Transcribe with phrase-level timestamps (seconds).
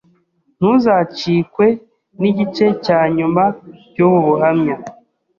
[0.57, 1.65] ntuzacikwe
[2.19, 3.43] n’igice cya nyuma
[3.91, 4.75] cy’ubu buhamya........